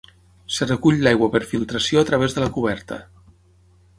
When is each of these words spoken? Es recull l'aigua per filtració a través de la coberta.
Es 0.51 0.55
recull 0.63 1.03
l'aigua 1.07 1.27
per 1.35 1.41
filtració 1.51 2.03
a 2.03 2.09
través 2.09 2.35
de 2.37 2.43
la 2.45 2.49
coberta. 2.57 3.01